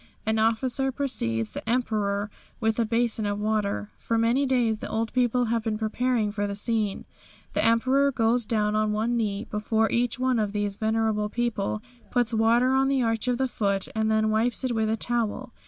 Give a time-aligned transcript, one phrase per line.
[0.25, 3.91] An officer precedes the Emperor with a basin of water.
[3.99, 7.05] For many days the old people have been preparing for the scene.
[7.53, 12.33] The Emperor goes down on one knee before each one of these venerable people, puts
[12.33, 15.53] water on the arch of the foot and then wipes it with a towel.